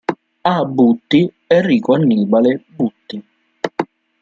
[0.53, 0.55] A.
[0.65, 3.17] Butti, "Enrico Annibale Butti.